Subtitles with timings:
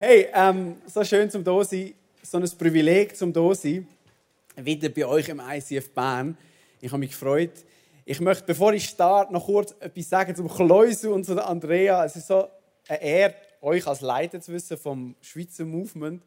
[0.00, 5.40] Hey, ähm, so schön zum da so ein Privileg zum da wieder bei euch im
[5.40, 6.38] ICF Bern.
[6.80, 7.50] Ich habe mich gefreut.
[8.04, 12.04] Ich möchte, bevor ich starte, noch kurz etwas sagen zum Kleusel und zu Andrea.
[12.04, 12.46] Es ist so
[12.86, 16.22] eine Ehre, euch als Leiter zu wissen vom Schweizer Movement.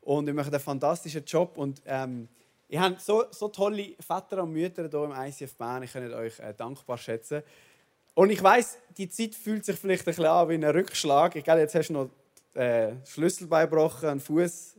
[0.00, 1.56] Und ihr macht einen fantastischen Job.
[1.58, 2.26] Und ähm,
[2.68, 5.84] ihr habt so, so tolle Väter und Mütter hier im ICF Bern.
[5.84, 7.44] Ich kann euch äh, dankbar schätzen.
[8.14, 11.36] Und ich weiß, die Zeit fühlt sich vielleicht ein bisschen an wie ein Rückschlag.
[11.36, 12.10] Ich glaube, jetzt hast du noch
[12.54, 14.76] äh, Schlüsselbein gebrochen, einen Fuß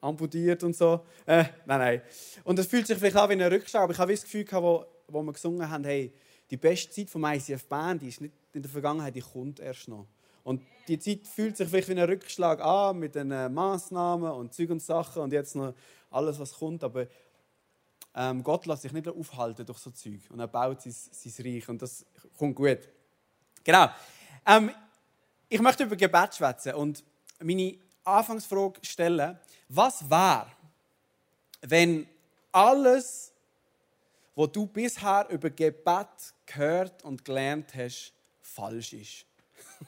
[0.00, 1.04] amputiert und so.
[1.26, 2.02] Äh, nein, nein.
[2.44, 4.62] Und es fühlt sich vielleicht an wie ein Rückschlag, aber ich habe das Gefühl, gehabt,
[4.62, 6.12] wo, wo wir gesungen haben, hey,
[6.50, 9.88] die beste Zeit vom ICF Bern, die ist nicht in der Vergangenheit, die kommt erst
[9.88, 10.06] noch.
[10.42, 14.54] Und die Zeit fühlt sich vielleicht wie ein Rückschlag an mit den äh, Massnahmen und
[14.54, 15.74] Zeug und Sachen und jetzt noch
[16.10, 16.82] alles, was kommt.
[16.82, 17.06] Aber
[18.14, 21.68] ähm, Gott lässt sich nicht aufhalten durch so Zeug und er baut sein, sein Reich
[21.68, 22.04] und das
[22.36, 22.80] kommt gut.
[23.62, 23.88] Genau.
[24.46, 24.70] Ähm,
[25.50, 27.04] ich möchte über Gebet schwätzen und
[27.40, 30.46] meine Anfangsfrage stellen: Was wäre,
[31.60, 32.08] wenn
[32.52, 33.32] alles,
[34.34, 36.06] was du bisher über Gebet
[36.46, 39.26] gehört und gelernt hast, falsch ist?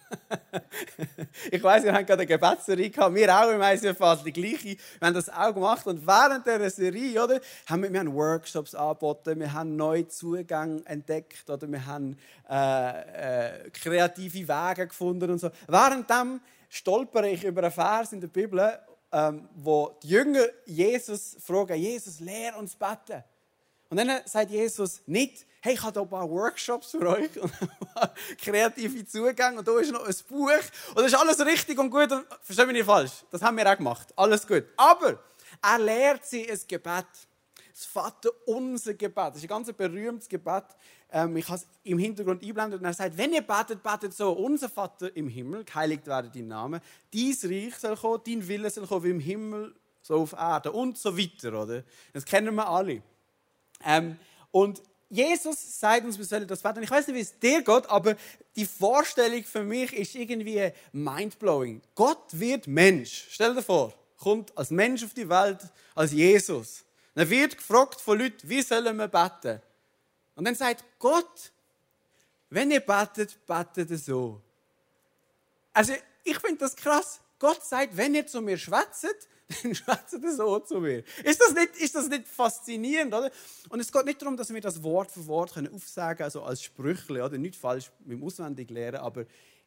[1.51, 4.77] ich weiß, wir haben gerade eine Gebetsserie gehabt, wir auch im ICF fast die gleiche.
[4.99, 8.75] Wir haben das auch gemacht und während dieser Serie, oder, haben wir, wir haben Workshops
[8.75, 12.17] angeboten, wir haben neue Zugänge entdeckt oder wir haben
[12.49, 15.51] äh, äh, kreative Wege gefunden und so.
[15.67, 18.79] Währenddem stolpere ich über einen Vers in der Bibel,
[19.13, 23.23] ähm, wo die Jünger Jesus fragen, Jesus, lehr uns beten.
[23.93, 27.53] Und dann sagt Jesus nicht, hey, ich habe hier ein paar Workshops für euch und
[28.43, 30.49] kreative Zugänge und da ist noch ein Buch
[30.95, 32.11] und das ist alles richtig und gut.
[32.11, 34.09] Und, versteh mich nicht falsch, das haben wir auch gemacht.
[34.17, 34.65] Alles gut.
[34.79, 35.23] Aber
[35.61, 37.05] er lehrt sie ein Gebet.
[37.71, 39.29] Das Vater unser Gebet.
[39.29, 40.65] Das ist ein ganz berühmtes Gebet.
[41.11, 44.33] Ähm, ich habe es im Hintergrund einblendet und er sagt, wenn ihr betet, betet so,
[44.33, 46.81] unser Vater im Himmel, geheiligt werde dein Name,
[47.13, 50.97] dein Reich soll kommen, dein Wille soll kommen, wie im Himmel, so auf Erde und
[50.97, 51.85] so weiter, oder?
[52.15, 53.03] Das kennen wir alle.
[53.85, 54.19] Ähm,
[54.51, 56.83] und Jesus sagt uns, wir sollen das beten.
[56.83, 58.17] Ich weiß nicht, wie es dir geht, aber
[58.57, 61.83] die Vorstellung für mich ist irgendwie mindblowing.
[61.95, 63.27] Gott wird Mensch.
[63.31, 65.59] Stell dir vor, kommt als Mensch auf die Welt,
[65.95, 66.85] als Jesus.
[67.15, 69.61] Er wird gefragt von Leuten, wie sollen wir beten?
[70.35, 71.53] Und dann sagt Gott,
[72.49, 74.41] wenn ihr betet, betet so.
[75.75, 75.95] Also,
[76.25, 77.21] ich finde das krass.
[77.39, 79.29] Gott sagt, wenn ihr zu mir schwätzt,
[79.63, 81.05] dann schwätzt er so zu mir.
[81.25, 83.31] Ist das, nicht, ist das nicht faszinierend, oder?
[83.69, 86.63] Und es geht nicht darum, dass wir das Wort für Wort können aufsagen also als
[86.63, 87.39] Sprüchle, oder?
[87.39, 89.25] Nicht falsch mit dem Auswendiglehren, aber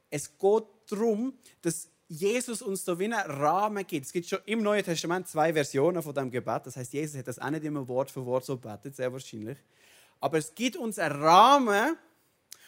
[0.10, 4.06] es geht darum, dass Jesus uns da wie einen Rahmen gibt.
[4.06, 6.66] Es gibt schon im Neuen Testament zwei Versionen von dem Gebet.
[6.66, 9.58] Das heißt, Jesus hat das auch nicht immer Wort für Wort so betet, sehr wahrscheinlich.
[10.20, 11.98] Aber es gibt uns einen Rahmen,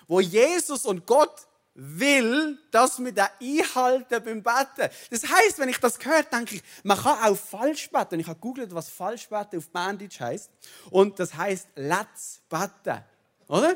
[0.07, 1.47] wo Jesus und Gott
[1.79, 4.89] will, dass wir den einhalten beim Betten.
[5.11, 8.19] Das heißt, wenn ich das gehört, denke ich, man kann auch falsch beten.
[8.19, 10.49] Ich habe gegoogelt, was falsch beten auf Bandage heißt.
[10.89, 13.03] Und das heißt Let's beten.
[13.47, 13.75] Oder?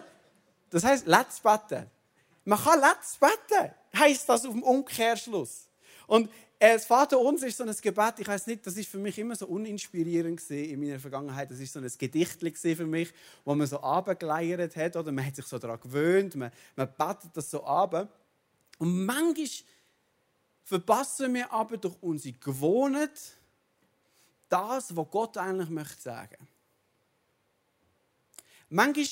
[0.71, 1.89] Das heißt Let's beten.
[2.43, 3.71] Man kann Let's beten.
[3.95, 5.67] Heißt das auf dem Umkehrschluss.
[6.07, 6.31] Und
[6.61, 9.35] das Vater uns ist so ein Gebet, ich weiß nicht, das ist für mich immer
[9.35, 11.49] so uninspirierend in meiner Vergangenheit.
[11.49, 13.11] Das ist so ein Gedicht für mich,
[13.43, 17.35] wo man so abgeleiert hat oder man hat sich so daran gewöhnt, man, man betet
[17.35, 18.15] das so ab.
[18.77, 19.47] Und manchmal
[20.63, 23.19] verpassen wir aber durch unsere Gewohnheit
[24.47, 26.47] das, was Gott eigentlich möchte sagen.
[28.69, 29.07] Manchmal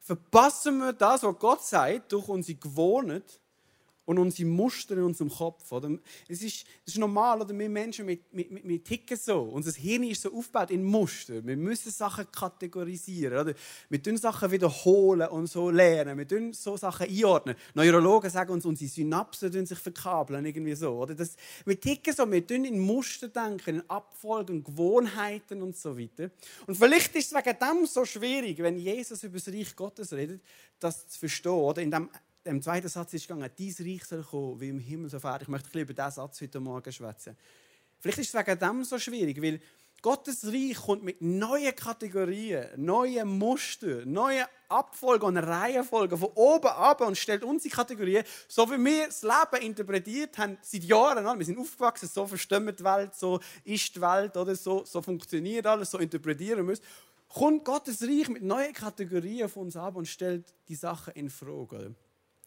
[0.00, 3.38] verpassen wir das, was Gott sagt, durch unsere Gewohnheit
[4.04, 5.70] und unsere Muster in unserem Kopf.
[5.70, 5.90] Oder?
[6.28, 7.56] Es, ist, es ist normal, oder?
[7.56, 9.42] wir Menschen wir, wir, wir ticken so.
[9.42, 11.44] Unser Hirn ist so aufgebaut in Muster.
[11.44, 13.38] Wir müssen Sachen kategorisieren.
[13.38, 13.54] Oder?
[13.88, 16.18] Wir tun Sachen wiederholen und so lernen.
[16.18, 17.54] Wir tun so Sachen einordnen.
[17.74, 20.44] Neurologen sagen uns, unsere Synapsen sich verkabeln.
[20.44, 21.14] Irgendwie so, oder?
[21.14, 26.30] Das, wir ticken so, wir tun in Muster denken, in Abfolgen, Gewohnheiten und so weiter.
[26.66, 30.42] Und vielleicht ist es wegen dem so schwierig, wenn Jesus über das Reich Gottes redet,
[30.80, 31.52] das zu verstehen.
[31.52, 31.82] Oder?
[31.82, 32.10] In dem
[32.44, 35.42] im zweiten Satz ist gegangen, dein Reich soll kommen, wie im Himmel so fährt.
[35.42, 37.36] Ich möchte ein über diesen Satz heute Morgen schwätzen.
[38.00, 39.60] Vielleicht ist es wegen dem so schwierig, weil
[40.02, 47.02] Gottes Reich kommt mit neuen Kategorien, neuen Mustern, neuen Abfolgen und Reihenfolgen von oben ab
[47.02, 51.38] und stellt unsere Kategorien, so wie wir das Leben interpretiert haben seit Jahren.
[51.38, 55.00] Wir sind aufgewachsen, so verstehen wir die Welt, so ist die Welt, oder so, so
[55.00, 56.80] funktioniert alles, so interpretieren es.
[57.28, 61.94] Kommt Gottes Reich mit neuen Kategorien von uns ab und stellt die Sachen in Frage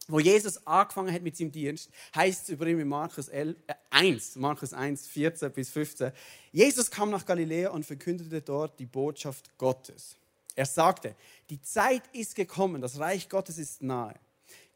[0.07, 3.73] wo Jesus angefangen hat mit seinem Dienst, heißt es über ihn in Markus 11, äh
[3.89, 6.11] 1, Markus 1, 14 bis 15.
[6.51, 10.17] Jesus kam nach Galiläa und verkündete dort die Botschaft Gottes.
[10.55, 11.15] Er sagte,
[11.49, 14.15] die Zeit ist gekommen, das Reich Gottes ist nahe.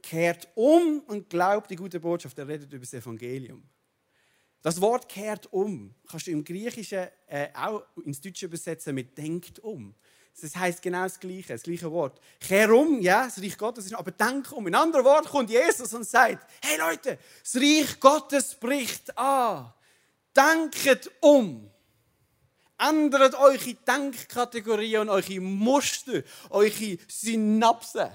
[0.02, 2.38] kehrt um und glaubt die gute Botschaft.
[2.40, 3.64] Er redet über das Evangelium.
[4.62, 9.60] Das Wort kehrt um kannst du im Griechischen äh, auch ins Deutsche übersetzen mit denkt
[9.60, 9.94] um.
[10.42, 12.20] Das heißt genau das Gleiche, das gleiche Wort.
[12.40, 14.68] Kehr um, ja, das Reich Gottes ist, aber denk um.
[14.68, 19.74] In anderen Worten kommt Jesus und sagt: Hey Leute, das Reich Gottes bricht an.
[20.36, 21.70] Denkt um.
[22.78, 28.10] Ändert eure Denkkategorien und eure Muster, eure Synapsen.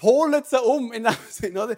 [0.00, 1.76] Holt sie um in dem Sinn, oder?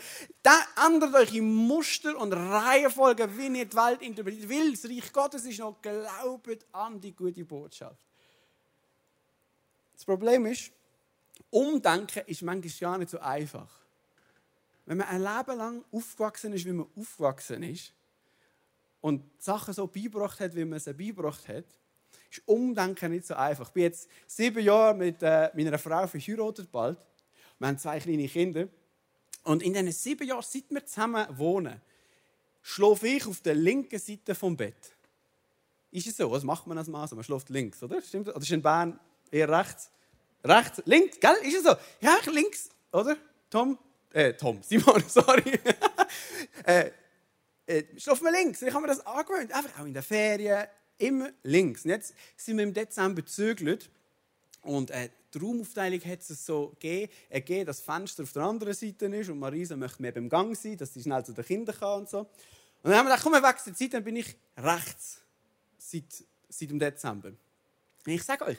[0.84, 4.50] Ändert eure Muster und Reihenfolge, wie ihr die Welt interpretiert.
[4.50, 8.00] Weil das Reich Gottes ist noch, glaubt an die gute Botschaft.
[10.06, 10.70] Das Problem ist,
[11.50, 13.68] Umdenken ist manchmal gar nicht so einfach.
[14.84, 17.92] Wenn man ein Leben lang aufgewachsen ist, wie man aufgewachsen ist,
[19.00, 21.64] und Sachen so beigebracht hat, wie man sie beigebracht hat,
[22.30, 23.66] ist Umdenken nicht so einfach.
[23.68, 26.98] Ich bin jetzt sieben Jahre mit äh, meiner Frau verheiratet bald.
[27.58, 28.68] Wir haben zwei kleine Kinder.
[29.42, 31.80] Und in diesen sieben Jahren, seit wir zusammen wohnen,
[32.62, 34.96] schlafe ich auf der linken Seite vom Bett.
[35.90, 36.30] Ist es so?
[36.30, 37.08] Was macht man als Mann?
[37.12, 38.00] Man schläft links, oder?
[38.02, 38.28] Stimmt?
[38.28, 38.98] Oder ist in Bern
[39.30, 39.90] eher rechts?
[40.46, 40.82] Rechts?
[40.84, 41.18] Links?
[41.20, 41.36] Gell?
[41.42, 41.74] Ist es so?
[42.00, 43.16] Ja, links, oder?
[43.50, 43.78] Tom?
[44.12, 45.58] Äh, Tom, Simon, sorry.
[46.64, 46.90] äh,
[47.66, 48.62] äh, schlafen wir links.
[48.62, 49.52] Ich habe mir das angewöhnt.
[49.52, 50.66] Einfach auch in der Ferien,
[50.98, 51.84] immer links.
[51.84, 53.90] Und jetzt sind wir im Dezember gezögert.
[54.62, 58.72] Und äh, die Raumaufteilung hat es so gegeben, ergeben, dass das Fenster auf der anderen
[58.72, 61.76] Seite ist und Marisa möchte mehr beim Gang sein, dass sie schnell zu den Kindern
[61.76, 62.20] kann und so.
[62.20, 62.28] Und
[62.82, 65.20] dann haben wir gedacht, komm, wir wechseln die Zeit, dann bin ich rechts
[65.78, 66.04] seit,
[66.48, 67.28] seit dem Dezember.
[67.28, 68.58] Und ich sage euch,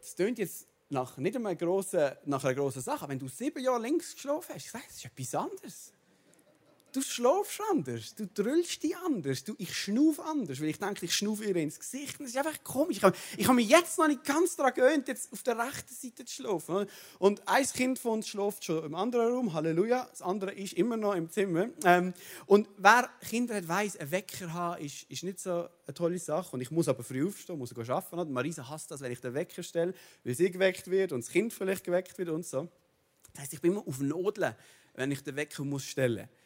[0.00, 3.82] das klingt jetzt nach, nicht einmal grossen, nach einer grossen Sache, wenn du sieben Jahre
[3.82, 5.92] links geschlafen hast, ich sage, das ist etwas anderes.
[6.92, 11.14] Du schlafst anders, du drüllst dich anders, du, ich schnufe anders, weil ich denke, ich
[11.14, 12.18] schnufe ihr ins Gesicht.
[12.18, 12.96] Das ist einfach komisch.
[12.96, 15.92] Ich habe, ich habe mich jetzt noch nicht ganz daran gewöhnt, jetzt auf der rechten
[15.92, 16.86] Seite zu schlafen.
[17.18, 20.08] Und ein Kind von uns schläft schon im anderen Raum, Halleluja.
[20.10, 21.68] Das andere ist immer noch im Zimmer.
[21.84, 22.14] Ähm,
[22.46, 26.56] und wer Kinder hat, weiß, ein Wecker haben ist, ist nicht so eine tolle Sache.
[26.56, 28.18] Und ich muss aber früh aufstehen, muss arbeiten.
[28.18, 29.92] Und Marisa hasst das, wenn ich den Wecker stelle,
[30.24, 32.66] weil sie geweckt wird und das Kind vielleicht geweckt wird und so.
[33.34, 34.54] Das heißt, ich bin immer auf Nodeln,
[34.94, 36.37] wenn ich den Wecker muss stellen muss.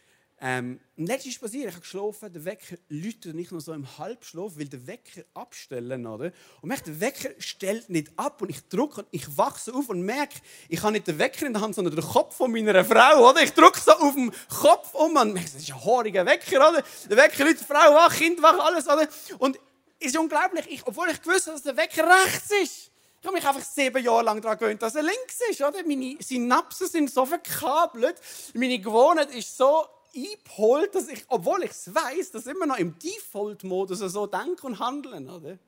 [0.45, 3.87] Ähm, und letztes ist passiert, ich habe geschlafen, der Wecker läutet nicht nur so im
[3.97, 6.33] Halbschlaf, weil der Wecker abstellen, oder?
[6.61, 10.03] Und merke, der Wecker stellt nicht ab und ich drücke und ich wachse auf und
[10.03, 10.35] merke,
[10.69, 13.41] ich habe nicht den Wecker in der Hand, sondern den Kopf von meiner Frau, oder?
[13.41, 16.83] Ich drücke so auf den Kopf um und merke, das ist ein haariger Wecker, oder?
[17.09, 19.07] Der Wecker läutet, Frau wach, Kind wach, alles, oder?
[19.39, 19.61] Und
[20.01, 22.91] es ist unglaublich, ich, obwohl ich gewusst habe, dass der Wecker rechts ist.
[23.21, 25.61] Ich habe mich einfach sieben Jahre lang daran gewöhnt, dass er links ist.
[25.61, 25.87] Oder?
[25.87, 28.17] Meine Synapsen sind so verkabelt.
[28.55, 32.99] Meine Gewohnheit ist so eingeholt, dass ich, obwohl ich es weiß, dass immer noch im
[32.99, 35.29] Default-Modus so denken und handeln.
[35.29, 35.59] Oder?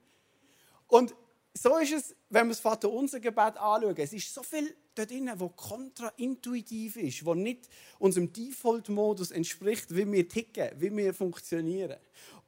[0.88, 1.14] Und
[1.56, 3.96] so ist es, wenn wir das Vater unser Gebet anschauen.
[3.96, 7.68] Es ist so viel dort drin, wo kontraintuitiv ist, wo nicht
[7.98, 11.96] unserem Default-Modus entspricht, wie wir ticken, wie wir funktionieren.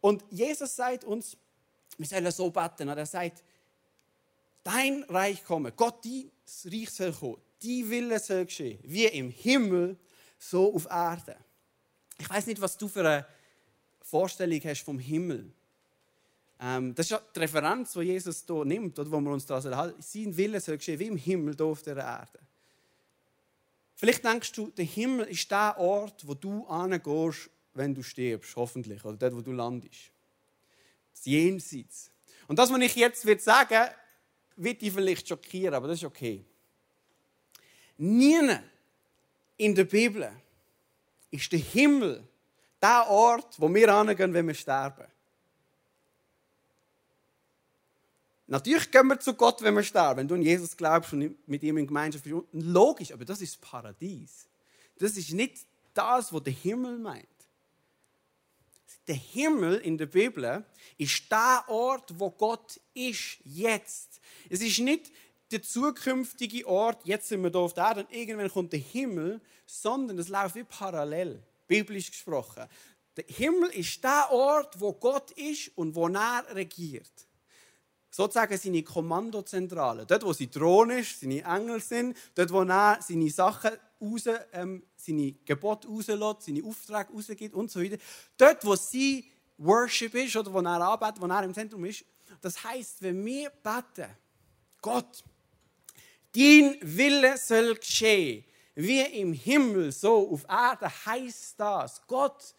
[0.01, 1.37] Und Jesus sagt uns,
[1.99, 2.89] wir sollen so beten.
[2.89, 3.43] Er sagt,
[4.65, 6.31] dein Reich komme, Gott, dein
[6.65, 9.97] Reich soll kommen, dein Wille soll geschehen, wie im Himmel,
[10.39, 11.37] so auf Erden.
[12.19, 13.27] Ich weiß nicht, was du für eine
[14.01, 15.53] Vorstellung hast vom Himmel.
[16.61, 19.63] Ähm, das ist ja die Referenz, die Jesus hier nimmt, oder wo wir uns da
[19.63, 20.01] halten.
[20.01, 22.39] Sein Wille soll geschehen, wie im Himmel hier auf der Erde.
[23.95, 29.05] Vielleicht denkst du, der Himmel ist der Ort, wo du hingehst, wenn du stirbst, hoffentlich,
[29.05, 30.11] oder dort, wo du landest.
[31.13, 32.11] Das Jenseits.
[32.47, 33.89] Und das, was ich jetzt wird sagen,
[34.57, 36.45] wird dich vielleicht schockieren, aber das ist okay.
[37.99, 38.59] Nie
[39.57, 40.31] in der Bibel
[41.37, 42.27] ist der Himmel
[42.81, 45.07] der Ort, wo wir hingehen, wenn wir sterben.
[48.49, 50.21] Natürlich gehen wir zu Gott, wenn wir sterben.
[50.21, 52.37] Wenn du an Jesus glaubst und mit ihm in Gemeinschaft bist.
[52.53, 54.47] Logisch, aber das ist das Paradies.
[54.99, 57.27] Das ist nicht das, was der Himmel meint.
[59.09, 60.65] Der Himmel in der Bibel
[60.99, 64.21] ist der Ort, wo Gott ist, jetzt.
[64.49, 65.13] Es ist nicht
[65.51, 69.41] der zukünftige Ort, jetzt sind wir hier auf der Erde und irgendwann kommt der Himmel,
[69.65, 72.65] sondern es läuft wie parallel, biblisch gesprochen.
[73.17, 77.11] Der Himmel ist der Ort, wo Gott ist und wo er regiert.
[78.11, 80.07] Sozusagen seine Kommandozentrale.
[80.07, 84.83] Dort, wo sein Thron ist, seine Engel sind, dort, wo er seine Sachen raus, ähm,
[84.97, 87.99] seine Gebote rauslässt, seine Aufträge rausgibt und so weiter.
[88.37, 89.25] Dort, wo sein
[89.59, 92.05] Worship ist oder wo er arbeitet, wo er im Zentrum ist.
[92.41, 94.11] Das heißt, wenn wir beten,
[94.83, 95.25] Gott,
[96.37, 102.03] Dein Wille soll geschehen, wie im Himmel, so auf Erde heißt das.
[102.07, 102.55] Gott,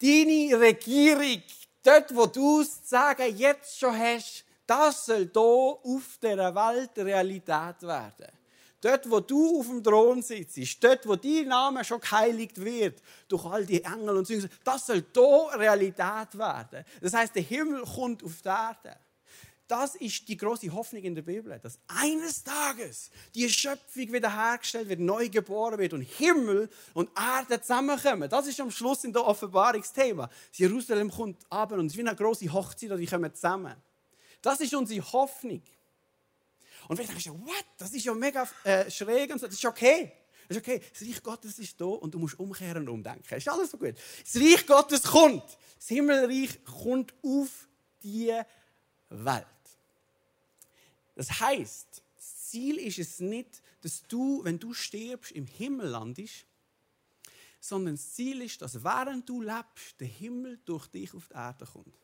[0.00, 1.42] deine Regierung,
[1.82, 7.82] dort, wo du es sagen jetzt schon hast, das soll hier auf der Welt Realität
[7.82, 8.28] werden.
[8.80, 13.44] Dort, wo du auf dem Thron sitzt, dort, wo dein Name schon geheiligt wird, durch
[13.44, 16.84] all die Engel und so, das soll hier Realität werden.
[17.00, 18.96] Das heißt, der Himmel kommt auf die Erde.
[19.76, 25.00] Das ist die große Hoffnung in der Bibel, dass eines Tages die Schöpfung wiederhergestellt wird,
[25.00, 28.30] neu geboren wird und Himmel und Erde zusammenkommen.
[28.30, 30.30] Das ist am Schluss in der Offenbarungsthema.
[30.52, 33.74] Jerusalem kommt ab und es ist wie eine große Hochzeit und die kommen zusammen.
[34.40, 35.60] Das ist unsere Hoffnung.
[36.86, 37.64] Und vielleicht denkst du, what?
[37.76, 39.46] Das ist ja mega äh, schräg und so.
[39.46, 40.12] Das ist okay.
[40.46, 40.82] Das ist okay.
[40.92, 43.34] Das Reich Gottes ist da und du musst umkehren und umdenken.
[43.34, 43.96] Ist alles so gut.
[44.22, 45.42] Das Reich Gottes kommt.
[45.78, 47.66] Das Himmelreich kommt auf
[48.04, 48.32] die
[49.08, 49.46] Welt.
[51.14, 56.46] Das heißt, das Ziel ist es nicht, dass du, wenn du stirbst, im Himmel landest,
[57.60, 61.66] sondern das Ziel ist, dass während du lebst, der Himmel durch dich auf die Erde
[61.66, 61.98] kommt.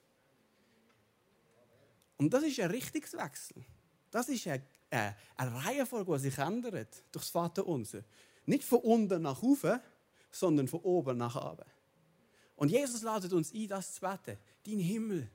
[2.17, 3.65] Und das ist ein Richtungswechsel.
[4.11, 8.05] Das ist eine, eine, eine Reihenfolge, die sich ändert durch das Vaterunser.
[8.47, 9.81] Nicht von unten nach oben,
[10.31, 11.69] sondern von oben nach oben.
[12.57, 14.39] Und Jesus ladet uns ein, das zu beten.
[14.67, 15.31] Dein Himmel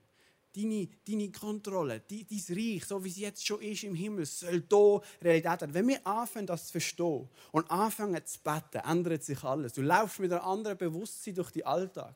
[0.55, 4.63] deine, deine Kontrolle, dein, dein Reich, so wie es jetzt schon ist im Himmel, soll
[4.69, 5.73] hier Realität werden.
[5.73, 9.73] Wenn wir anfangen, das zu verstehen und anfangen zu beten, ändert sich alles.
[9.73, 12.15] Du laufst mit einem anderen Bewusstsein durch den Alltag.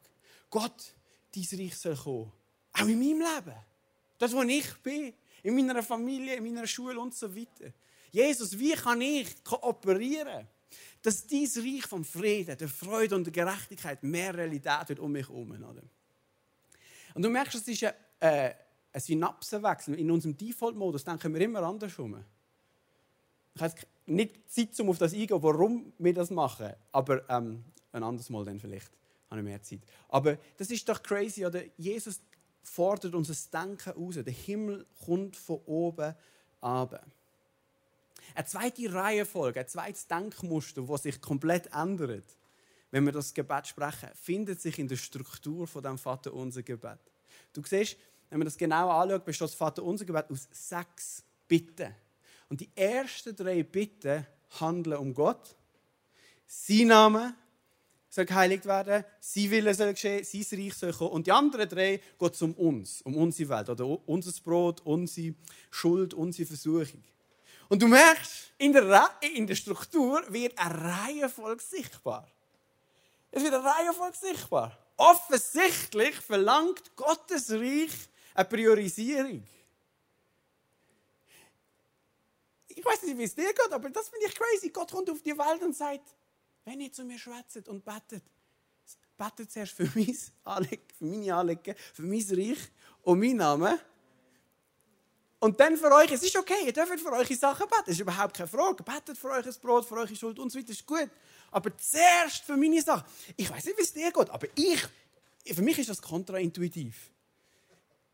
[0.49, 0.95] Gott,
[1.35, 2.31] dein Reich soll kommen.
[2.73, 3.57] Auch in meinem Leben.
[4.17, 5.13] Das, wo ich bin.
[5.43, 7.71] In meiner Familie, in meiner Schule und so weiter.
[8.11, 10.47] Jesus, wie kann ich kooperieren,
[11.01, 15.27] dass dieses Reich vom Frieden, der Freude und der Gerechtigkeit mehr Realität wird um mich
[15.27, 15.51] herum?
[17.13, 18.51] Und du merkst, es ist eine äh,
[18.91, 19.99] ein Synapsenwechsel.
[19.99, 22.23] In unserem Default-Modus denken wir immer andersrum.
[23.55, 23.73] Ich habe
[24.07, 26.73] nicht Zeit, um auf das eingehen, warum wir das machen.
[26.91, 28.91] Aber ähm, ein anderes Mal dann vielleicht.
[29.29, 29.81] Habe ich mehr Zeit.
[30.07, 31.61] Aber das ist doch crazy, oder?
[31.77, 32.19] Jesus
[32.63, 34.15] fordert unser Denken aus.
[34.15, 36.15] Der Himmel kommt von oben
[36.61, 37.05] ab.
[38.35, 42.37] Eine zweite Reihenfolge, ein zweites Denkmuster, das sich komplett ändert,
[42.91, 46.99] wenn wir das Gebet sprechen, findet sich in der Struktur von dem Vater unser Gebet.
[47.53, 47.97] Du siehst,
[48.29, 51.93] wenn man das genau anschaut, besteht das Vater unser Gebet aus sechs Bitten.
[52.47, 54.25] Und die ersten drei Bitten
[54.59, 55.55] handeln um Gott.
[56.45, 57.35] Sein Name
[58.09, 61.11] soll geheiligt werden, sein Wille soll geschehen, sein Reich soll kommen.
[61.11, 65.35] Und die anderen drei geht es um uns, um unsere Welt, oder unser Brot, unsere
[65.69, 67.03] Schuld, unsere Versuchung.
[67.67, 72.27] Und du merkst, in der, in der Struktur wird eine Reihenfolge sichtbar.
[73.31, 74.75] Es wird eine Reihenfolge sichtbar.
[74.99, 79.47] Offensichtlich verlangt Gottes Reich eine Priorisierung.
[82.67, 84.69] Ich weiß nicht, wie es dir geht, aber das finde ich crazy.
[84.71, 86.13] Gott kommt auf die Welt und sagt,
[86.65, 88.23] wenn ihr zu mir schwätzt und betet,
[89.17, 92.71] betet zuerst für, mein Anliegen, für meine Anliegen, für mein Reich
[93.03, 93.79] und meinen Namen.
[95.39, 98.01] Und dann für euch, es ist okay, ihr dürft für eure Sachen beten, das ist
[98.01, 98.83] überhaupt keine Frage.
[98.83, 101.09] Betet für euch das Brot, für eure Schuld und so weiter, ist gut.
[101.51, 103.05] Aber zuerst für meine Sachen.
[103.35, 104.87] Ich weiß nicht, wie es dir geht, aber ich,
[105.53, 107.11] für mich ist das kontraintuitiv.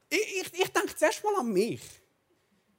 [0.10, 1.82] Ich, ich, ich denke zuerst mal an mich.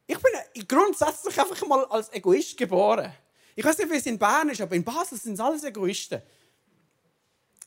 [0.07, 3.13] Ich bin grundsätzlich einfach mal als Egoist geboren.
[3.55, 6.23] Ich weiß nicht, wie es in Bern ist, aber in Basel sind es alles Egoisten.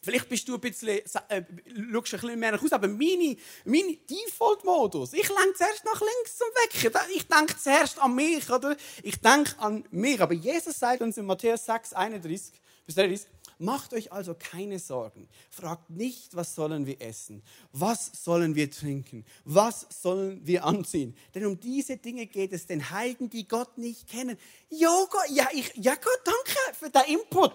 [0.01, 3.97] Vielleicht bist du ein bisschen, äh, schaust ein bisschen mehr nach Hause, aber meine, meine
[3.97, 7.01] Default-Modus, ich lenke zuerst nach links zum Wecken.
[7.13, 8.77] Ich denke zuerst an mich, oder?
[9.03, 10.21] Ich denke an mich.
[10.21, 12.53] Aber Jesus sagt uns in Matthäus 6, 31
[12.89, 13.27] bis 30,
[13.61, 15.27] Macht euch also keine Sorgen.
[15.51, 17.43] Fragt nicht, was sollen wir essen?
[17.73, 19.25] Was sollen wir trinken?
[19.43, 21.13] Was sollen wir anziehen?
[21.35, 24.37] Denn um diese Dinge geht es den Heiden, die Gott nicht kennen.
[24.69, 27.53] Jo, Gott, ja, ich, ja Gott, danke für den Input.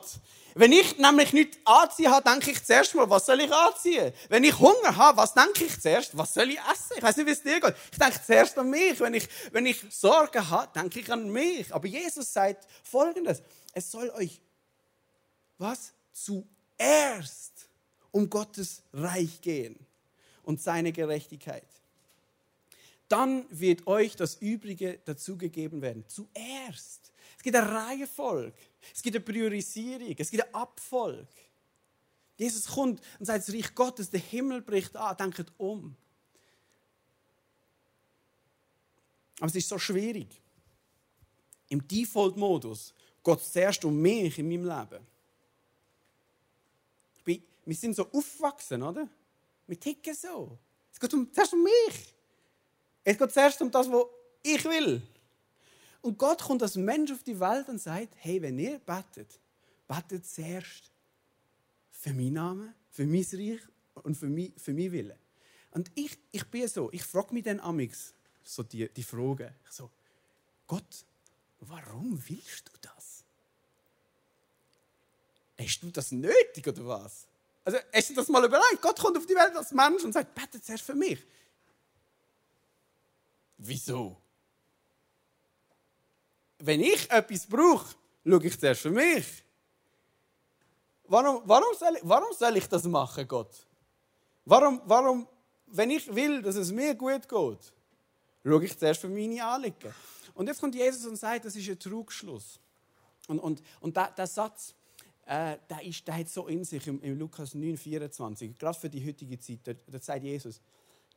[0.55, 4.13] Wenn ich nämlich nichts anziehen habe, denke ich zuerst mal, was soll ich anziehen?
[4.29, 6.15] Wenn ich Hunger habe, was denke ich zuerst?
[6.19, 6.99] Was soll ich essen?
[6.99, 7.75] Ich weiß nicht, wie es dir geht.
[7.91, 9.01] Ich denke zuerst an mich.
[9.01, 11.75] Wenn ich, wenn ich Sorgen habe, denke ich an mich.
[11.75, 13.43] Aber Jesus sagt Folgendes.
[13.73, 14.44] Es soll euch
[15.59, 15.93] was?
[16.13, 17.69] Zuerst
[18.11, 19.77] um Gottes Reich gehen
[20.45, 21.67] und seine Gerechtigkeit.
[23.09, 26.05] Dann wird euch das Übrige dazugegeben werden.
[26.09, 27.13] Zuerst.
[27.37, 28.57] Es gibt eine Reihenfolge.
[28.93, 30.15] Es gibt eine Priorisierung.
[30.17, 31.27] Es gibt eine Abfolge.
[32.37, 35.17] Jesus kommt und sagt, das Reich Gottes, der Himmel bricht an.
[35.17, 35.97] Denkt um.
[39.39, 40.41] Aber es ist so schwierig.
[41.69, 45.14] Im Default-Modus geht es zuerst um mich in meinem Leben
[47.65, 49.09] wir sind so aufgewachsen, oder?
[49.67, 50.59] Wir ticken so.
[50.93, 52.15] Es geht um, zuerst um mich.
[53.03, 54.07] Es geht zuerst um das, was
[54.43, 55.03] ich will.
[56.03, 59.39] Und Gott kommt als Mensch auf die Welt und sagt, hey, wenn ihr betet,
[59.89, 60.91] betet zuerst
[61.91, 63.61] für meinen Namen, für mein Reich
[64.03, 65.19] und für mein, für mein Willen.
[65.71, 69.55] Und ich, ich bin so, ich frage mich dann amix so die, die Frage.
[69.65, 69.91] Ich so,
[70.67, 71.05] Gott,
[71.61, 73.25] warum willst du das?
[75.59, 77.27] hast du das nötig oder was?
[77.65, 78.83] Also hast du das mal überlegt?
[78.83, 81.19] Gott kommt auf die Welt als Mensch und sagt, bete zuerst für mich.
[83.57, 84.17] Wieso?
[86.59, 87.95] Wenn ich etwas brauche,
[88.25, 89.43] schaue ich zuerst für mich.
[91.07, 93.67] Warum, warum, soll, ich, warum soll ich das machen, Gott?
[94.45, 95.27] Warum, warum,
[95.67, 97.73] wenn ich will, dass es mir gut geht,
[98.45, 99.95] schaue ich zuerst für meine Anliegen.
[100.35, 102.59] Und jetzt kommt Jesus und sagt, das ist ein Trugschluss.
[103.29, 104.75] Und, und, und der, der Satz,
[105.27, 108.91] äh, der, ist, der hat so in sich im, im Lukas 9, 24, gerade für
[108.91, 110.61] die heutige Zeit, da, da sagt Jesus,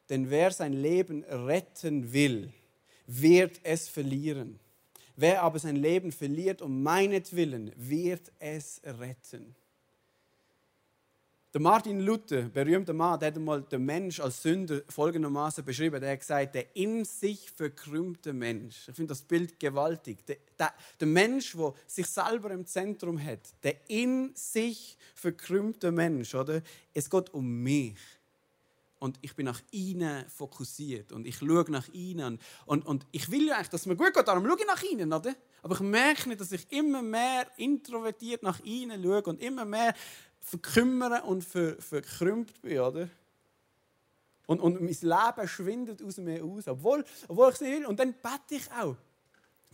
[0.10, 2.54] denn wer sein Leben retten will,
[3.06, 4.60] wird es verlieren.
[5.16, 9.56] Wer aber sein Leben verliert um meinetwillen, wird es retten.
[11.58, 16.04] Der Martin Luther, berühmter Mann, der hat einmal den Mensch als Sünder folgendermaßen beschrieben.
[16.04, 18.88] Er hat gesagt, der in sich verkrümmte Mensch.
[18.88, 20.24] Ich finde das Bild gewaltig.
[20.28, 26.36] Der, der, der Mensch, der sich selber im Zentrum hat, der in sich verkrümmte Mensch,
[26.36, 26.62] oder?
[26.94, 27.98] Es geht um mich
[29.00, 33.48] und ich bin nach ihnen fokussiert und ich schaue nach ihnen und, und ich will
[33.48, 35.36] ja eigentlich, dass es mir gut geht, darum schaue ich nach ihnen, oder?
[35.64, 39.94] Aber ich merke nicht, dass ich immer mehr introvertiert nach ihnen schaue und immer mehr
[40.48, 43.10] verkümmere und ver, verkrümmt bin, oder?
[44.46, 47.86] Und, und mein Leben schwindet aus mir aus, obwohl, obwohl ich es will.
[47.86, 48.96] Und dann bete ich auch,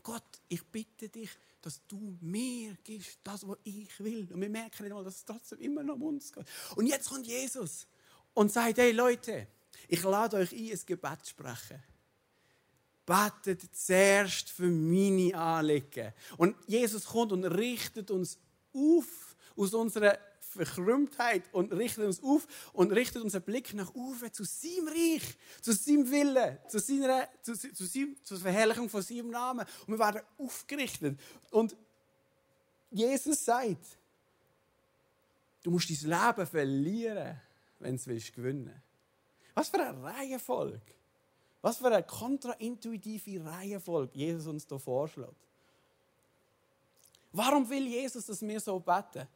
[0.02, 1.30] Gott, ich bitte dich,
[1.62, 4.28] dass du mir gibst, das, was ich will.
[4.34, 6.46] Und wir merken nicht mal, dass es trotzdem immer noch um uns geht.
[6.76, 7.86] Und jetzt kommt Jesus
[8.34, 9.48] und sagt, hey Leute,
[9.88, 11.84] ich lade euch ein, ein Gebet zu sprechen.
[13.06, 16.14] Betet zuerst für meine Anliegen.
[16.38, 18.40] Und Jesus kommt und richtet uns
[18.74, 20.18] auf aus unserer
[20.54, 25.74] Verkrümmtheit und richtet uns auf und richtet unseren Blick nach oben zu seinem Reich, zu
[25.74, 29.66] seinem Willen, zu, seiner, zu, zu, seinem, zur Verherrlichung von seinem Namen.
[29.86, 31.20] Und wir werden aufgerichtet.
[31.52, 31.76] Und
[32.92, 33.98] Jesus sagt,
[35.64, 37.42] du musst dein Leben verlieren
[37.84, 38.82] wenn du es gewinnen
[39.54, 40.82] Was für eine Reihenfolge.
[41.62, 45.34] Was für eine kontraintuitive Reihenfolge Jesus uns hier vorschlägt.
[47.32, 49.28] Warum will Jesus, dass wir so beten?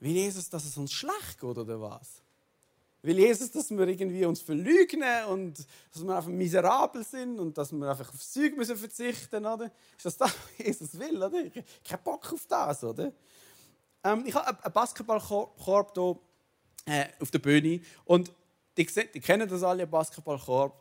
[0.00, 2.22] Will Jesus, dass es uns schlecht geht oder was?
[3.02, 7.72] Will Jesus, dass wir irgendwie uns verlügen und dass wir einfach miserabel sind und dass
[7.72, 9.70] wir einfach aufs Zeug müssen verzichten müssen?
[9.96, 11.22] Ist das das, was Jesus will?
[11.22, 11.44] Oder?
[11.44, 12.82] Ich habe keinen Bock auf das.
[12.82, 13.12] Oder?
[14.02, 16.18] Ähm, ich habe einen Basketballkorb hier
[16.86, 17.80] äh, auf der Bühne.
[18.04, 18.32] Und
[18.76, 20.74] die, die kennen das alle, Basketballkorb.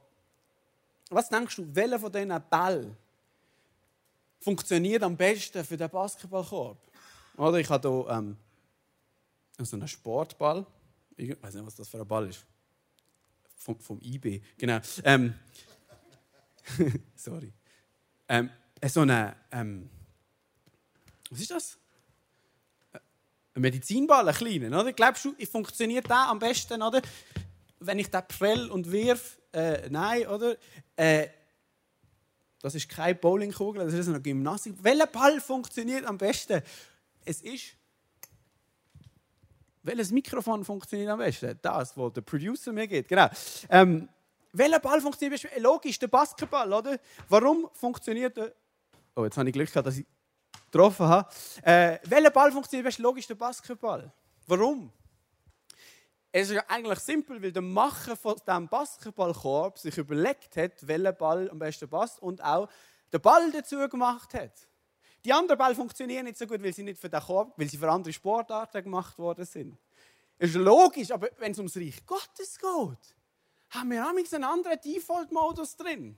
[1.10, 2.98] Was denkst du, welcher von diesen Bällen
[4.40, 6.78] funktioniert am besten für den Basketballkorb?
[7.38, 8.38] Oder ich habe hier ähm,
[9.64, 10.66] so einen Sportball.
[11.16, 12.46] Ich weiß nicht, was das für ein Ball ist.
[13.56, 14.80] Vom, vom IB, genau.
[15.04, 15.34] Ähm,
[17.16, 17.54] sorry.
[18.28, 18.50] Ähm,
[18.88, 19.36] so eine.
[19.52, 19.90] Ähm,
[21.30, 21.78] was ist das?
[23.54, 24.92] Ein Medizinball, ein kleiner, oder?
[24.92, 27.02] Glaubst du, funktioniert der am besten, oder?
[27.80, 30.58] Wenn ich den prell und wirf, äh, nein, oder?
[30.96, 31.30] Äh,
[32.62, 34.76] das ist keine Bowlingkugel, das ist eine Gymnastik.
[34.82, 36.62] Welcher Ball funktioniert am besten?
[37.24, 37.76] Es ist
[39.86, 41.58] welches Mikrofon funktioniert am besten?
[41.62, 43.28] Das, wo der Producer mir geht, genau.
[43.70, 44.10] Ähm,
[44.52, 45.64] welcher Ball funktioniert am besten?
[45.64, 47.00] Logisch, der Basketball, oder?
[47.30, 48.54] Warum funktioniert der...
[49.16, 50.06] Oh, jetzt habe ich Glück gehabt, dass ich
[50.72, 51.30] getroffen habe.
[51.62, 53.00] Äh, welcher Ball funktioniert best?
[53.00, 54.12] Logisch der Basketball.
[54.48, 54.92] Warum?
[56.32, 61.50] Es ist eigentlich simpel, weil der Macher von diesem Basketballkorb sich überlegt hat, welcher Ball
[61.50, 62.68] am besten passt und auch
[63.14, 64.52] den Ball dazu gemacht hat.
[65.26, 67.78] Die anderen Bälle funktionieren nicht so gut, weil sie nicht für den Korb, weil sie
[67.78, 69.76] für andere Sportarten gemacht worden sind.
[70.38, 73.16] Ist logisch, aber wenn es ums Reich Gottes geht,
[73.72, 76.16] haben wir einen anderen Default-Modus drin.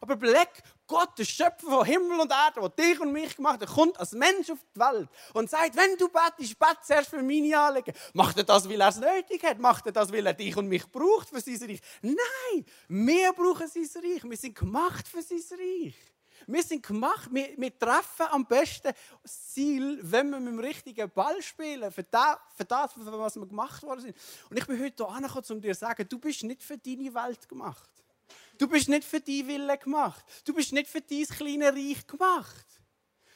[0.00, 3.68] Aber Black, Gott, der Schöpfer von Himmel und Erde, der dich und mich gemacht hat,
[3.68, 7.58] kommt als Mensch auf die Welt und sagt, wenn du betest, bete zuerst für meine
[7.58, 7.94] Anliegen.
[8.12, 9.58] Macht er das, weil er es nötig hat?
[9.58, 11.80] Macht er das, weil er dich und mich braucht für sein Reich?
[12.02, 14.22] Nein, wir brauchen sein Reich.
[14.22, 15.96] Wir sind gemacht für sein Reich.
[16.46, 21.10] Wir sind gemacht, wir, wir, treffen am besten das Ziel, wenn wir mit dem richtigen
[21.10, 24.16] Ball spielen, für das, für das, für was wir gemacht worden sind.
[24.50, 27.14] Und ich bin heute hier angekommen, um dir zu sagen, du bist nicht für deine
[27.14, 27.90] Welt gemacht.
[28.58, 30.24] Du bist nicht für die Wille gemacht.
[30.44, 32.66] Du bist nicht für dein kleine Reich gemacht.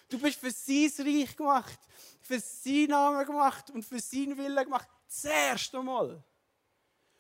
[0.09, 1.79] Du bist für sein Reich gemacht,
[2.21, 4.89] für seinen Namen gemacht und für seinen Willen gemacht.
[5.07, 6.23] Zuerst einmal.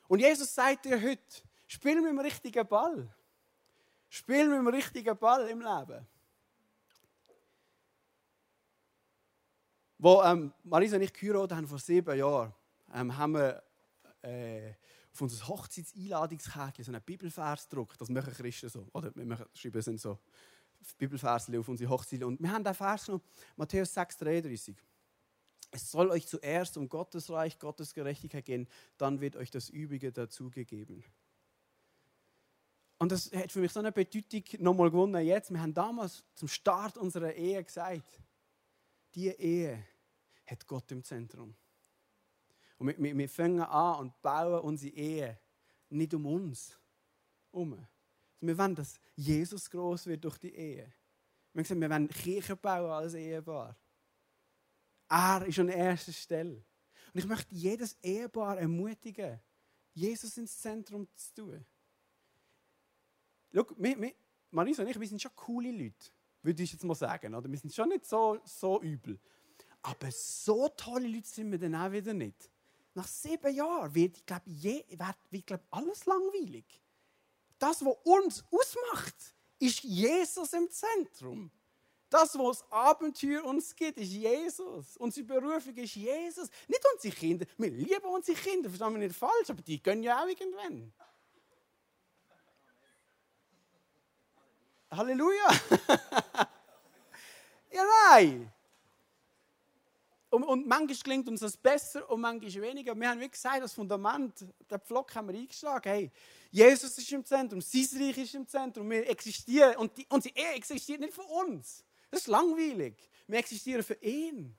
[0.07, 3.15] Und Jesus sagt dir heute, spiel mit dem richtigen Ball.
[4.09, 6.07] Spiel mit dem richtigen Ball im Leben.
[9.99, 12.55] Wo ähm, Marisa und ich geheiratet haben vor sieben Jahren,
[12.95, 13.63] ähm, haben wir
[14.23, 14.73] äh,
[15.13, 18.01] auf unser Hochzeitseinladungskärtchen so einen Bibelvers gedruckt.
[18.01, 18.87] Das machen Christen so.
[18.93, 20.19] Oder wir schreiben sind so
[20.97, 22.23] Bibelvers auf unsere Hochzeit.
[22.23, 23.21] Und wir haben den Vers noch,
[23.57, 24.77] Matthäus 6,33.
[25.71, 30.13] es soll euch zuerst um Gottes Reich, Gottes Gerechtigkeit gehen, dann wird euch das Übrige
[30.13, 31.05] dazugegeben.
[32.99, 35.51] Und das hat für mich so eine Bedeutung nochmal gewonnen jetzt.
[35.51, 38.21] Wir haben damals zum Start unserer Ehe gesagt,
[39.15, 39.85] die Ehe
[40.47, 41.55] hat Gott im Zentrum.
[42.79, 45.39] Und wir, wir, wir fangen an und bauen unsere Ehe
[45.91, 46.77] nicht um uns
[47.51, 47.87] herum.
[48.41, 50.93] Wir wollen, dass Jesus groß wird durch die Ehe.
[51.53, 53.77] Wir haben gesagt, wir wollen Kirche bauen als Ehepaar.
[55.09, 56.65] Er ist an erster Stelle.
[57.13, 59.41] Und ich möchte jedes Ehepaar ermutigen,
[59.95, 61.67] Jesus ins Zentrum zu tun.
[63.55, 63.67] Schau,
[64.51, 66.11] Marisa und ich, wir sind schon coole Leute,
[66.43, 67.35] würde ich jetzt mal sagen.
[67.35, 67.51] Oder?
[67.51, 69.19] Wir sind schon nicht so, so übel.
[69.83, 72.51] Aber so tolle Leute sind wir dann auch wieder nicht.
[72.95, 74.85] Nach sieben Jahren wird, ich glaube, je,
[75.31, 76.65] wird, glaub, alles langweilig.
[77.59, 81.51] Das, was uns ausmacht, ist Jesus im Zentrum.
[82.11, 84.97] Das, was das Abenteuer uns gibt, ist Jesus.
[84.97, 86.49] Unsere Berufung ist Jesus.
[86.67, 87.47] Nicht unsere Kinder.
[87.59, 90.93] Wir lieben unsere Kinder, verstehen wir nicht falsch, aber die gehen ja auch irgendwann.
[94.91, 95.51] Halleluja!
[97.73, 98.53] ja, nein!
[100.31, 102.95] Und, und manchmal klingt uns das besser und manchmal weniger.
[102.95, 105.91] Wir haben wie gesagt, das Fundament, den Pflock haben wir eingeschlagen.
[105.91, 106.11] Hey,
[106.51, 109.77] Jesus ist im Zentrum, sein Reich ist im Zentrum, wir existieren.
[109.77, 111.85] Und die, unsere Ehe existiert nicht für uns.
[112.11, 112.95] Das ist langweilig.
[113.27, 114.55] Wir existieren für ihn.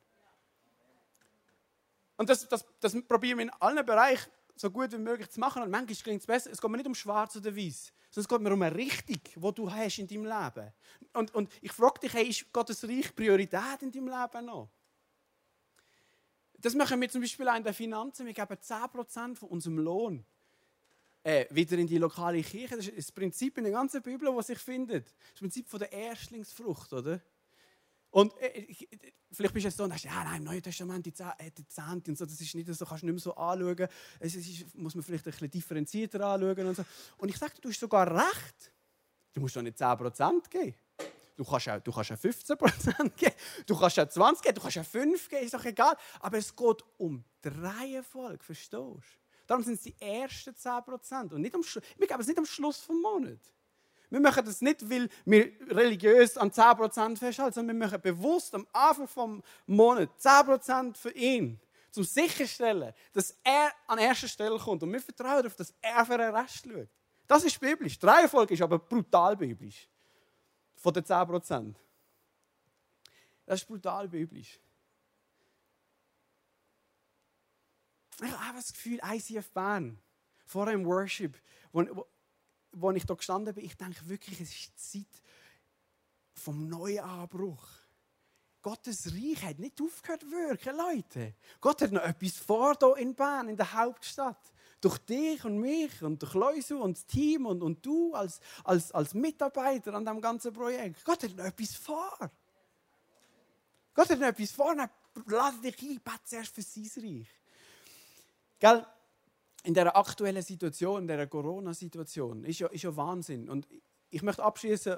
[2.18, 5.62] Und das, das, das probieren wir in allen Bereichen so gut wie möglich zu machen.
[5.62, 6.52] Und manchmal klingt es besser.
[6.52, 9.22] Es geht mir nicht um schwarz oder weiß, sondern es geht mir um eine Richtung,
[9.36, 10.74] die du hast in deinem Leben.
[11.14, 14.70] Und, und ich frage dich, hey, ist Gottes Reich Priorität in deinem Leben noch?
[16.58, 18.26] Das machen wir zum Beispiel auch in den Finanzen.
[18.26, 20.26] Wir geben 10% von unserem Lohn
[21.24, 22.76] äh, wieder in die lokale Kirche.
[22.76, 25.08] Das ist das Prinzip in der ganzen Bibel, das sich findet.
[25.32, 27.22] Das Prinzip von der Erstlingsfrucht, oder?
[28.12, 28.66] Und äh,
[29.32, 32.12] vielleicht bist du jetzt so und sagst, ja, nein, im Neuen Testament, die, äh, Zehnte
[32.12, 33.88] und so, das ist nicht so, kannst du nicht mehr so anschauen.
[34.20, 36.86] Es ist, muss man vielleicht ein bisschen differenzierter anschauen und so.
[37.18, 38.74] Und ich sage du hast sogar recht.
[39.34, 40.76] Du musst doch nicht 10% geben.
[41.38, 44.78] Du kannst auch, du kannst auch 15% geben, du kannst auch 20 geben, du kannst
[44.78, 45.96] auch 5 geben, ist doch egal.
[46.20, 49.00] Aber es geht um die Reihenfolge, verstehst du?
[49.48, 52.86] Darum sind es die ersten 10% und nicht am, wir geben es nicht am Schluss
[52.86, 53.54] des Monats.
[54.10, 58.66] Wir machen das nicht, weil wir religiös an 10% festhalten, sondern wir machen bewusst am
[58.74, 61.60] Anfang des Monats 10% für ihn,
[61.92, 64.82] zum sicherstellen, dass er an erster Stelle kommt.
[64.82, 66.88] Und wir vertrauen darauf, dass er für den Rest schaut.
[67.28, 68.00] Das ist biblisch.
[68.00, 69.88] Die Reihenfolge ist aber brutal biblisch.
[70.76, 71.76] Von den 10%.
[73.46, 74.60] Das ist brutal biblisch.
[78.22, 80.00] Ich habe das Gefühl, ICF Bern,
[80.46, 81.38] vor dem Worship,
[81.72, 82.06] wo,
[82.72, 85.24] wo ich da gestanden bin, ich denke wirklich, es ist Zeit
[86.34, 87.68] vom Neuanbruch.
[88.62, 91.36] Gottes Reich hat nicht aufgehört zu wirken, Leute.
[91.62, 94.52] Gott hat noch etwas vor hier in Bern, in der Hauptstadt.
[94.82, 98.92] Durch dich und mich und durch Leusu und das Team und, und du als, als,
[98.94, 101.04] als Mitarbeiter an diesem ganzen Projekt.
[101.04, 102.32] Gott hat noch etwas vor.
[103.94, 104.76] Gott hat noch etwas vor.
[105.26, 107.28] Lass dich ein, bete zuerst für sein Reich.
[108.60, 108.86] Gell?
[109.64, 113.50] In der aktuellen Situation, in der Corona-Situation, ist ja, ist ja Wahnsinn.
[113.50, 113.68] Und
[114.10, 114.98] ich möchte abschließen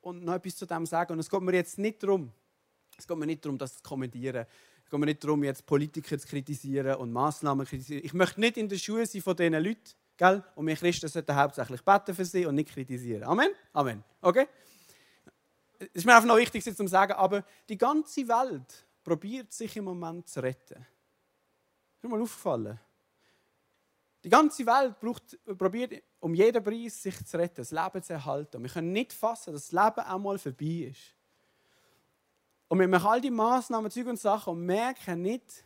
[0.00, 1.12] und noch etwas zu dem sagen.
[1.12, 2.32] Und es geht mir jetzt nicht darum,
[2.96, 4.46] es geht mir nicht darum, das zu kommentieren.
[4.84, 8.04] Es geht mir nicht darum, jetzt Politiker zu kritisieren und Massnahmen zu kritisieren.
[8.04, 9.94] Ich möchte nicht in den Schuhen sein von diesen Leuten.
[10.16, 10.44] Gell?
[10.54, 13.24] Und wir Christen sollten hauptsächlich beten für sie und nicht kritisieren.
[13.24, 13.50] Amen?
[13.72, 14.04] Amen.
[14.20, 14.46] Okay?
[15.78, 19.84] Es ist mir einfach noch wichtig, zu sagen, aber die ganze Welt probiert sich im
[19.84, 20.86] Moment zu retten.
[21.96, 22.78] Ist mir mal aufgefallen?
[24.24, 28.62] Die ganze Welt braucht, probiert um jeden Preis sich zu retten, das Leben zu erhalten.
[28.62, 31.14] Wir können nicht fassen, dass das Leben einmal vorbei ist.
[32.68, 35.64] Und wir machen all die Massnahmen, Zeug und Sachen und merken nicht,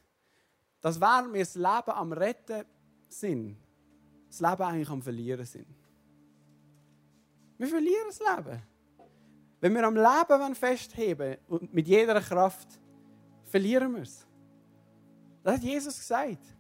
[0.81, 2.65] dass während wir das Leben am Retten
[3.09, 3.57] sind,
[4.27, 5.69] das Leben eigentlich am Verlieren sind.
[7.59, 8.63] Wir verlieren das Leben.
[9.61, 12.69] Wenn wir am Leben festheben und mit jeder Kraft,
[13.45, 14.27] verlieren wir es.
[15.45, 16.58] Das hat Jesus gesagt.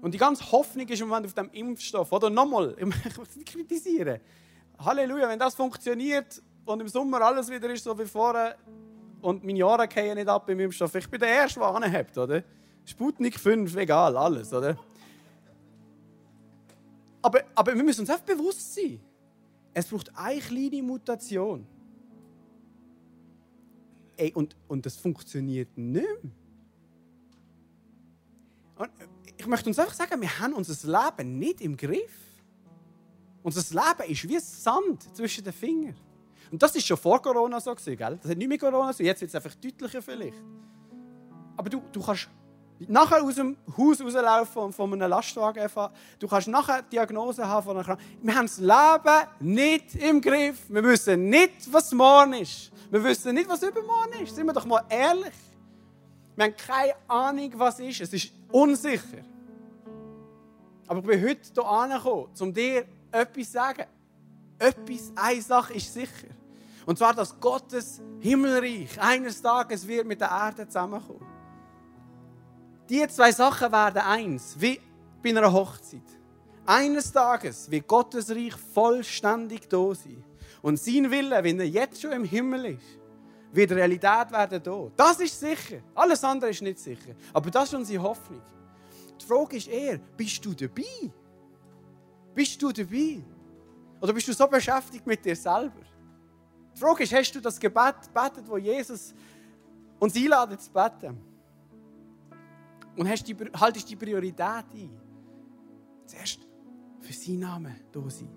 [0.00, 2.12] Und die ganze Hoffnung ist im Moment auf dem Impfstoff.
[2.12, 4.20] Oder nochmal, ich es nicht kritisieren.
[4.78, 8.56] Halleluja, wenn das funktioniert und im Sommer alles wieder ist so wie vorher
[9.20, 10.94] und meine Jahre gehen nicht ab im Impfstoff.
[10.94, 12.42] Ich bin der Erste, der anhebt, oder?
[12.84, 14.78] Sputnik 5, egal, alles, oder?
[17.20, 19.00] Aber, aber wir müssen uns einfach bewusst sein,
[19.74, 21.66] es braucht eine kleine Mutation.
[24.16, 26.32] Ey, und, und das funktioniert nicht mehr.
[28.78, 28.90] Und
[29.36, 32.12] ich möchte uns einfach sagen, wir haben unser Leben nicht im Griff.
[33.42, 35.96] Unser Leben ist wie Sand zwischen den Fingern.
[36.50, 38.18] Und das ist schon vor Corona so gewesen, gell?
[38.22, 39.02] Das hat nicht mit Corona so.
[39.02, 40.42] Jetzt wird es einfach deutlicher vielleicht.
[41.56, 42.28] Aber du, du kannst
[42.86, 45.92] nachher aus dem Haus rauslaufen von einem Lastwagen fahren.
[46.18, 48.06] Du kannst nachher Diagnose haben von einer Krankheit.
[48.22, 50.58] Wir haben das Leben nicht im Griff.
[50.68, 52.70] Wir wissen nicht, was morgen ist.
[52.90, 54.34] Wir wissen nicht, was übermorgen ist.
[54.34, 55.34] Sind wir doch mal ehrlich.
[56.38, 58.00] Wir haben keine Ahnung, was ist.
[58.00, 59.24] Es ist unsicher.
[60.86, 63.86] Aber ich bin heute hier angekommen, um dir etwas zu sagen.
[64.56, 66.28] Etwas, eine Sache ist sicher.
[66.86, 71.26] Und zwar, dass Gottes Himmelreich eines Tages wird mit der Erde zusammenkommen.
[72.88, 74.80] Die zwei Sachen werden eins, wie
[75.20, 76.02] bei einer Hochzeit.
[76.64, 80.22] Eines Tages wird Gottes Reich vollständig da sein.
[80.62, 82.98] Und sein Wille, wenn er jetzt schon im Himmel ist,
[83.52, 84.90] wird Realität werden da.
[84.96, 85.78] Das ist sicher.
[85.94, 87.14] Alles andere ist nicht sicher.
[87.32, 88.42] Aber das ist unsere Hoffnung.
[89.20, 91.10] Die Frage ist eher, bist du dabei?
[92.34, 93.22] Bist du dabei?
[94.00, 95.82] Oder bist du so beschäftigt mit dir selber?
[96.74, 99.12] Die Frage ist, hast du das Gebet gebetet, wo Jesus
[99.98, 101.18] uns einladet zu beten?
[102.96, 105.00] Und hast die, haltest die Priorität ein?
[106.06, 106.40] Zuerst
[107.00, 108.30] für seinen Namen da sein.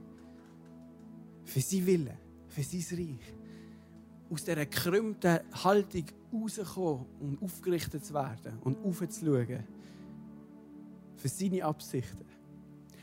[1.45, 3.40] Für sein Willen, für sein Reich.
[4.32, 9.63] Aus dieser gekrümmten Haltung rauszukommen und aufgerichtet zu werden und aufzuschauen.
[11.17, 12.26] Für seine Absichten.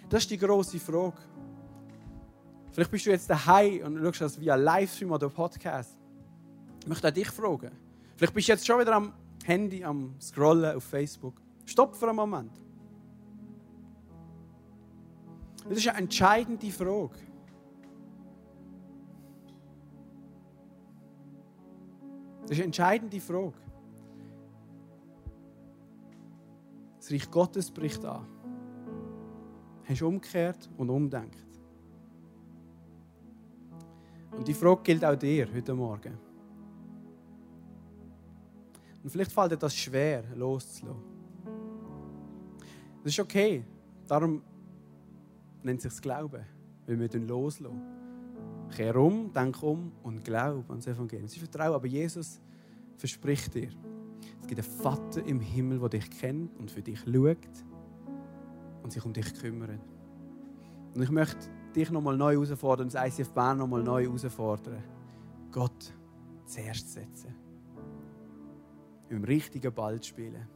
[0.09, 1.19] Das ist die grosse Frage.
[2.73, 5.97] Vielleicht bist du jetzt daheim und schaust das via Livestream oder Podcast.
[6.81, 7.73] Ich möchte auch dich fragen.
[8.17, 9.13] Vielleicht bist du jetzt schon wieder am
[9.45, 11.41] Handy, am Scrollen auf Facebook.
[11.65, 12.53] Stopp für einen Moment.
[15.69, 17.11] Das ist eine entscheidende Frage.
[22.49, 23.53] Das ist eine entscheidende Frage.
[26.97, 28.27] Das Reich Gottes bricht an.
[29.85, 31.45] Hast du umgekehrt und umdenkt.
[34.35, 36.17] Und die Frage gilt auch dir heute Morgen.
[39.03, 41.03] Und vielleicht fällt dir das schwer, loszulassen.
[43.05, 43.63] Das ist okay.
[44.07, 44.43] Darum
[45.63, 46.47] nennt sich Glauben,
[46.87, 48.08] weil wir loslassen.
[48.71, 51.29] Kehr um, denk um und glaub an das Evangelium.
[51.29, 52.41] Sie vertrauen, aber Jesus
[52.97, 53.69] verspricht dir,
[54.41, 57.39] es gibt einen Vater im Himmel, der dich kennt und für dich schaut
[58.83, 59.81] und sich um dich kümmert.
[60.95, 64.83] Und ich möchte dich nochmal neu herausfordern, das ICF Bern nochmal neu herausfordern.
[65.53, 65.93] Gott
[66.47, 67.35] zuerst setzen.
[69.09, 70.47] Im richtigen Ball spielen.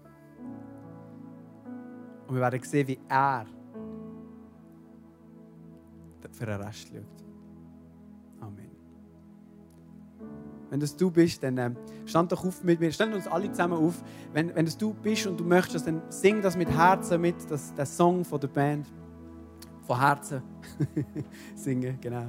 [2.27, 3.47] Und wir werden sehen, wie er
[6.31, 7.32] für den Rest schaut.
[8.43, 8.71] Amen.
[10.69, 11.71] Wenn das du bist, dann äh,
[12.07, 12.91] stand doch auf mit mir.
[12.93, 14.03] Stellen uns alle zusammen auf.
[14.33, 17.73] Wenn, wenn das du bist und du möchtest, dann sing das mit Herzen mit, das,
[17.75, 18.87] der Song von der Band.
[19.83, 20.43] Von Herzen
[21.55, 22.27] singen, genau.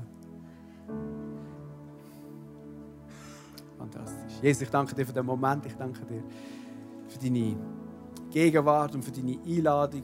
[3.77, 4.33] Fantastisch.
[4.41, 5.65] Jesus, ich danke dir für den Moment.
[5.65, 6.23] Ich danke dir
[7.07, 7.55] für deine
[8.29, 10.03] Gegenwart und für deine Einladung.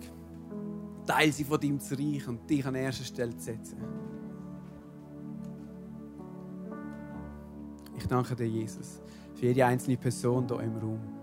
[1.06, 3.78] Teil sie von deinem Reich und dich an erster Stelle zu setzen.
[8.00, 9.02] Ich danke dir, Jesus,
[9.36, 11.19] für jede einzelne Person hier im Raum.